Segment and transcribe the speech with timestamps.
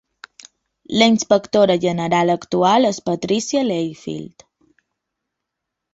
[1.01, 4.45] La inspectora general actual és Patricia Layfield.